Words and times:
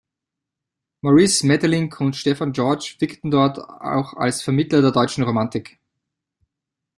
Maurice 1.01 1.45
Maeterlinck 1.45 2.01
und 2.01 2.15
Stefan 2.15 2.53
George 2.53 2.95
wirkten 2.97 3.29
dort 3.29 3.59
auch 3.59 4.15
als 4.15 4.41
Vermittler 4.41 4.81
der 4.81 4.89
deutschen 4.91 5.23
Romantik. 5.25 5.77